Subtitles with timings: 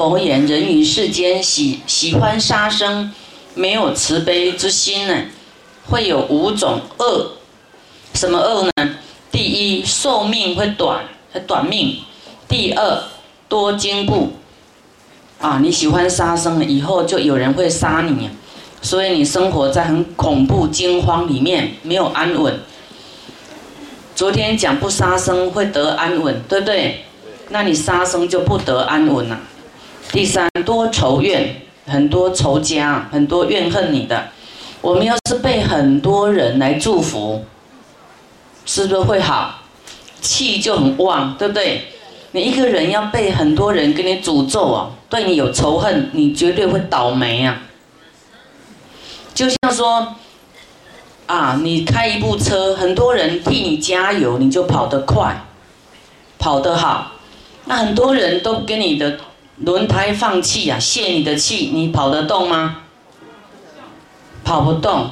[0.00, 3.12] 佛言：人于世间喜喜欢杀生，
[3.52, 5.14] 没有慈悲之心呢，
[5.90, 7.32] 会有五种恶。
[8.14, 8.96] 什么恶呢？
[9.30, 12.02] 第一，寿命会短，会短命；
[12.48, 13.02] 第二，
[13.46, 14.32] 多惊怖。
[15.38, 18.30] 啊，你喜欢杀生，以后就有人会杀你，
[18.80, 22.58] 所以你生活在很恐怖惊慌里面，没有安稳。
[24.14, 27.04] 昨天讲不杀生会得安稳，对不对？
[27.50, 29.38] 那你杀生就不得安稳了。
[30.12, 34.28] 第三，多仇怨，很多仇家，很多怨恨你的。
[34.80, 37.44] 我们要是被很多人来祝福，
[38.66, 39.62] 是不是会好？
[40.20, 41.84] 气就很旺，对不对？
[42.32, 47.62] 你一个人要被很多人给你诅咒啊，对你有仇恨，你绝对会倒霉啊。
[49.34, 50.16] 就像说。
[51.26, 55.44] 啊，你开一部车，很多人替你加油，你就跑得快，
[56.40, 57.12] 跑得好。
[57.66, 59.16] 那很多人都跟你的
[59.56, 62.82] 轮胎放气啊，泄你的气，你跑得动吗？
[64.42, 65.10] 跑不动。